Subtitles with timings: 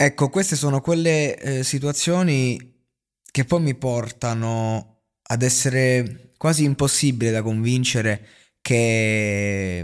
[0.00, 2.86] Ecco, queste sono quelle eh, situazioni
[3.32, 8.24] che poi mi portano ad essere quasi impossibile da convincere
[8.60, 9.80] che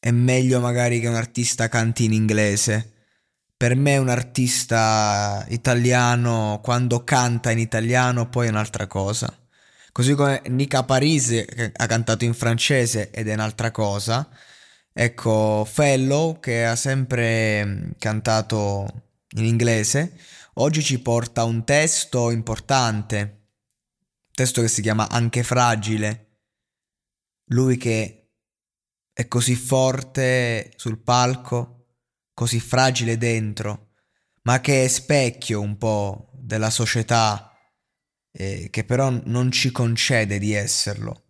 [0.00, 2.94] è meglio magari che un artista canti in inglese.
[3.56, 9.32] Per me un artista italiano quando canta in italiano poi è un'altra cosa.
[9.92, 14.28] Così come Nica Parise che ha cantato in francese ed è un'altra cosa.
[14.92, 19.06] Ecco, Fellow che ha sempre cantato
[19.36, 20.18] in inglese,
[20.54, 26.24] oggi ci porta un testo importante, un testo che si chiama Anche fragile.
[27.50, 28.30] Lui che
[29.12, 31.96] è così forte sul palco,
[32.34, 33.94] così fragile dentro,
[34.42, 37.52] ma che è specchio un po' della società,
[38.30, 41.24] eh, che però non ci concede di esserlo.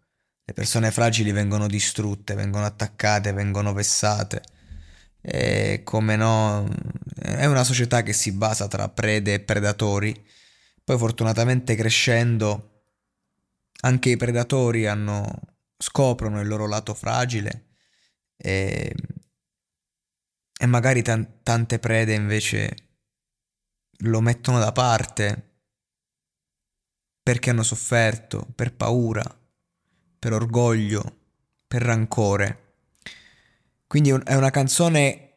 [0.45, 4.43] Le persone fragili vengono distrutte, vengono attaccate, vengono vessate
[5.21, 6.69] e come no,
[7.37, 10.27] è una società che si basa tra prede e predatori.
[10.83, 12.85] Poi fortunatamente crescendo
[13.81, 15.27] anche i predatori hanno,
[15.77, 17.67] scoprono il loro lato fragile
[18.37, 18.95] e,
[20.59, 22.75] e magari t- tante prede invece
[24.03, 25.45] lo mettono da parte
[27.23, 29.23] perché hanno sofferto, per paura,
[30.19, 31.19] per orgoglio,
[31.67, 32.77] per rancore.
[33.87, 35.28] Quindi è una canzone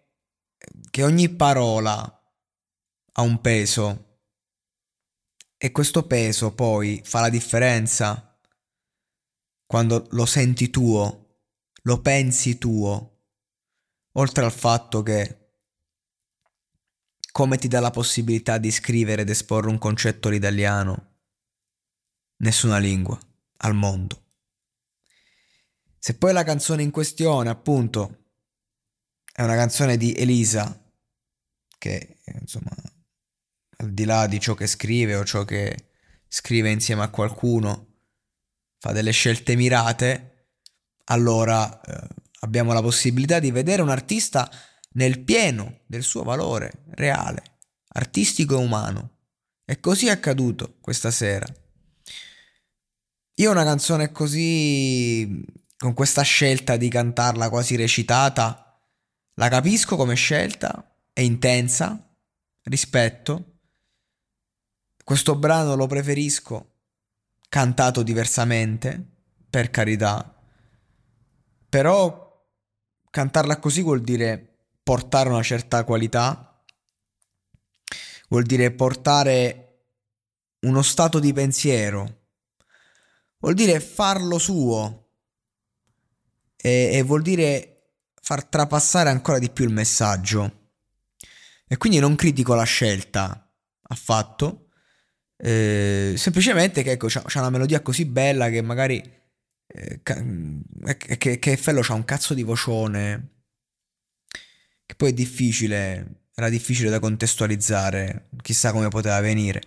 [0.91, 1.99] che ogni parola
[3.13, 4.19] ha un peso
[5.57, 8.37] e questo peso poi fa la differenza
[9.65, 11.43] quando lo senti tuo,
[11.83, 13.21] lo pensi tuo,
[14.13, 15.53] oltre al fatto che
[17.31, 21.19] come ti dà la possibilità di scrivere ed esporre un concetto l'italiano,
[22.37, 23.17] nessuna lingua
[23.57, 24.25] al mondo.
[25.97, 28.20] Se poi la canzone in questione, appunto,
[29.41, 30.79] è una canzone di Elisa
[31.77, 32.71] che insomma
[33.77, 35.89] al di là di ciò che scrive o ciò che
[36.27, 37.87] scrive insieme a qualcuno
[38.77, 40.49] fa delle scelte mirate
[41.05, 42.07] allora eh,
[42.41, 44.49] abbiamo la possibilità di vedere un artista
[44.93, 47.43] nel pieno del suo valore reale
[47.93, 49.09] artistico e umano.
[49.65, 51.45] E così è accaduto questa sera.
[53.35, 55.43] Io una canzone così
[55.77, 58.70] con questa scelta di cantarla quasi recitata
[59.35, 62.15] la capisco come scelta, è intensa,
[62.63, 63.59] rispetto.
[65.03, 66.71] Questo brano lo preferisco
[67.49, 69.05] cantato diversamente,
[69.49, 70.33] per carità.
[71.67, 72.47] Però
[73.09, 76.63] cantarla così vuol dire portare una certa qualità,
[78.29, 79.67] vuol dire portare
[80.61, 82.27] uno stato di pensiero,
[83.39, 85.09] vuol dire farlo suo
[86.55, 87.80] e, e vuol dire
[88.21, 90.59] far trapassare ancora di più il messaggio.
[91.67, 93.49] E quindi non critico la scelta
[93.81, 94.67] affatto.
[95.37, 99.01] Eh, semplicemente che ecco, c'ha, c'ha, una melodia così bella che magari
[99.65, 103.29] eh, che, che Fello c'ha un cazzo di vocione
[104.85, 109.63] che poi è difficile era difficile da contestualizzare chissà come poteva venire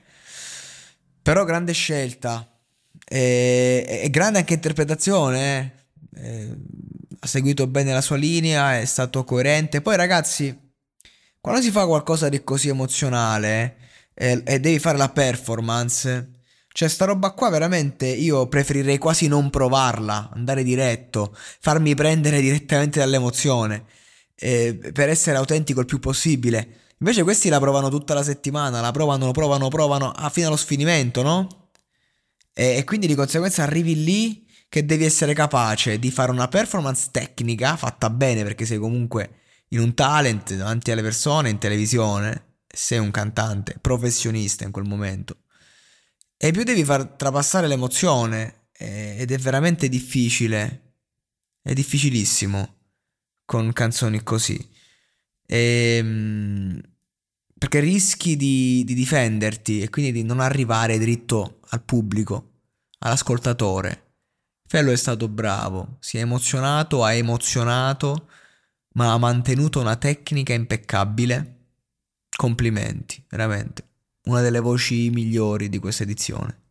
[1.22, 2.48] però grande scelta
[3.04, 6.56] e, e grande anche interpretazione eh.
[7.24, 9.80] Ha seguito bene la sua linea, è stato coerente.
[9.80, 10.56] Poi ragazzi,
[11.40, 13.76] quando si fa qualcosa di così emozionale
[14.14, 16.30] e, eh, e devi fare la performance,
[16.68, 22.98] cioè sta roba qua veramente io preferirei quasi non provarla, andare diretto, farmi prendere direttamente
[22.98, 23.84] dall'emozione,
[24.34, 26.80] eh, per essere autentico il più possibile.
[26.98, 31.22] Invece questi la provano tutta la settimana, la provano, provano, provano ah, fino allo sfinimento,
[31.22, 31.70] no?
[32.52, 34.43] E, e quindi di conseguenza arrivi lì
[34.74, 39.78] che devi essere capace di fare una performance tecnica fatta bene perché sei comunque in
[39.78, 45.42] un talent davanti alle persone in televisione sei un cantante professionista in quel momento.
[46.36, 50.96] E più devi far trapassare l'emozione eh, ed è veramente difficile,
[51.62, 52.78] è difficilissimo
[53.44, 54.58] con canzoni così.
[55.46, 56.80] E, ehm,
[57.56, 62.54] perché rischi di, di difenderti e quindi di non arrivare dritto al pubblico,
[62.98, 64.03] all'ascoltatore.
[64.66, 68.28] Fello è stato bravo, si è emozionato, ha emozionato,
[68.94, 71.58] ma ha mantenuto una tecnica impeccabile.
[72.36, 73.88] Complimenti, veramente.
[74.24, 76.63] Una delle voci migliori di questa edizione.